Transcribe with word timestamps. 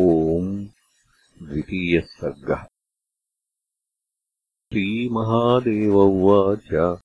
ओम् 0.00 0.66
द्वितीयः 1.42 2.00
सर्गः 2.00 2.64
श्रीमहादेव 4.72 5.96
उवाच। 5.96 6.98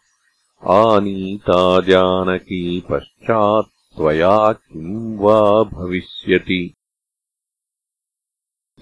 आनीता 0.67 1.81
जानकी 1.81 2.83
पश्चात् 2.91 3.97
त्वया 3.97 4.53
किम् 4.53 5.19
वा 5.19 5.63
भविष्यति 5.63 6.73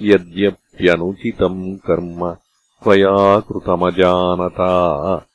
यद्यप्यनुचितम् 0.02 1.78
कर्म 1.78 2.34
त्वया 2.34 3.40
कृतमजानता। 3.40 5.26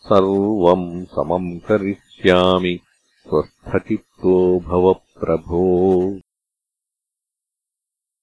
सर्वम् 0.00 1.04
समम् 1.04 1.60
करिष्यामि 1.60 2.80
स्वस्थचित्तो 3.28 4.60
भव 4.60 4.92
प्रभो 4.92 6.18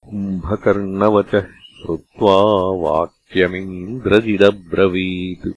कुम्भकर्णवचः 0.04 1.40
श्रुत्वा 1.40 2.88
वाक्यमिन्द्रजिदब्रवीत्। 2.88 5.52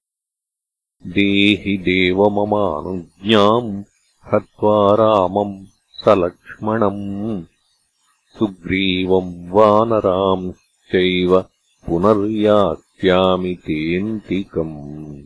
देहि 1.08 1.78
देवममानुज्ञाम् 1.78 3.84
हत्वा 4.34 4.96
रामम् 4.96 5.66
सलक्ष्मणम् 5.92 7.44
सुग्रीवम् 8.40 9.50
वानरांश्चैव 9.50 11.46
पुनर्यास्यामि 11.88 13.56
तेऽन्तिकम् 13.56 15.24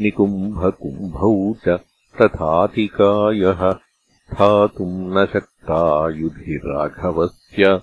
निकुम्भकुम्भौ 0.00 1.54
च 1.54 1.80
तथातिकायः 2.22 3.74
स्थातुम् 4.32 5.10
न 5.14 5.24
शक्ता 5.32 5.80
युधिराघवस्य 6.18 7.80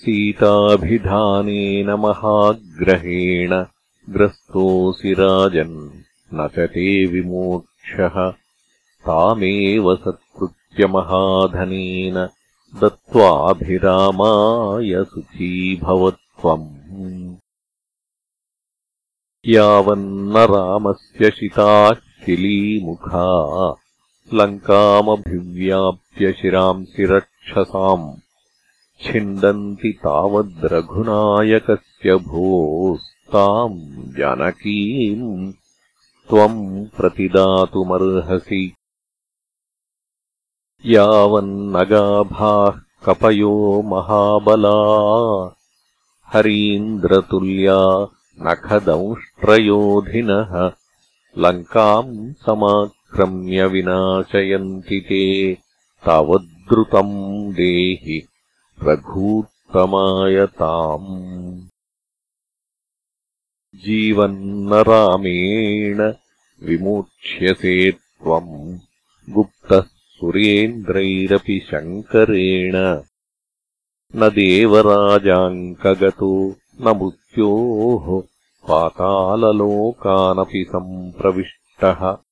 सीताभिधानेन 0.00 1.90
महाग्रहेण 2.04 3.52
ग्रस्तोऽसि 4.14 5.12
राजन् 5.20 5.76
न 6.34 6.48
च 6.54 6.66
ते 6.74 6.88
विमोक्षः। 7.12 8.16
तामेव 9.06 9.94
सत्कृत्य 9.96 10.86
महाधनेन 10.96 12.16
दत्त्वाभिरामाय 12.80 14.92
सुखीभवत्वम् 15.04 16.68
यावन्न 19.46 20.46
रामस्य 20.54 21.30
शिताः 21.30 21.94
शिलीमुखा 22.26 23.30
लङ्कामभिव्याप्य 24.32 26.32
शिरांसि 26.32 27.04
रक्षसाम् 27.04 28.04
छिन्दन्ति 29.04 29.90
तावद्रघुनायकस्य 30.04 32.14
भोस्ताम् 32.28 33.80
जानकीम् 34.18 35.52
त्वम् 36.28 36.86
प्रतिदातुमर्हसि। 36.96 38.64
यावन्नगाभाः 40.86 42.80
कपयो 43.04 43.82
महाबला 43.82 44.78
हरीन्द्रतुल्या 46.32 47.80
नखदंष्ट्रयोधिनः 48.46 50.52
लङ्काम् 51.38 52.32
समाक्रम्य 53.14 53.66
विनाशयन्ति 53.66 55.00
ते। 55.00 55.56
तावद्रुतम् 56.06 57.52
देहि 57.52 58.26
रघूत्तमायताम् 58.82 61.68
जीवन्नरामेण 63.74 66.14
विमोक्ष्यसे 66.62 67.90
त्वम्। 67.90 68.78
गुप्तः 69.30 69.80
सुरेन्द्रैरपि 69.80 71.66
शङ्करेण। 71.70 73.02
न 74.16 74.28
देवराजाङ्कगतो 74.28 76.56
न 76.80 76.90
मृत्योः 77.02 78.22
पाताललोकानपि 78.68 80.66
सम्प्रविष्टः 80.68 82.23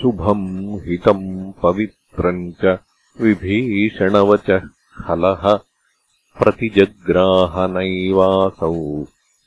शुभम् 0.00 0.80
हितम् 0.80 1.52
पवित्रम् 1.62 2.52
च 2.52 2.78
विभीषणवचः 3.20 4.62
खलः 4.98 5.60
प्रतिजग्राहनैवासौ 6.42 9.04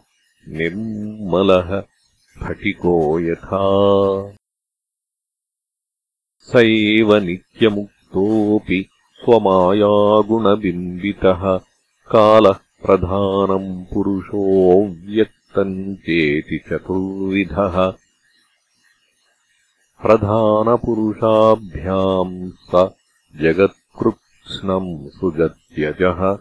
निर्मलः 0.48 1.82
स्फटिको 2.38 3.20
यथा। 3.20 3.64
स 6.38 6.56
एव 6.56 7.16
नित्यमुक्तोऽपि 7.16 8.88
स्वमायागुणबिम्बितः। 9.20 11.60
कालः 12.12 12.52
प्रधानम् 12.52 13.94
पुरुषोऽव्यक्तम् 13.94 15.96
चेति 15.96 16.64
चतुर्विधः। 16.68 17.94
प्रधानपुरुषाभ्याम् 20.02 22.50
स 22.50 22.90
जगत्कृत्स्नम् 23.42 25.08
सृजत्यजः। 25.08 26.38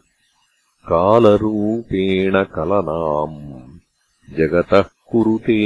कालरूपेण 0.90 2.44
कलनाम् 2.44 3.80
जगतः 4.38 4.86
कुरुते 5.12 5.62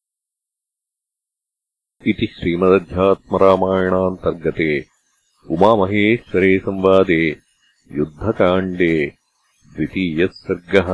इति 2.06 2.26
श्रीमदध्यात्मरामायणान्तर्गते 2.26 4.86
उमामहेश्वरे 5.50 6.58
संवादे 6.58 7.36
युद्धकाण्डे 7.92 9.19
द्वितीयः 9.80 10.28
सर्गः 10.32 10.90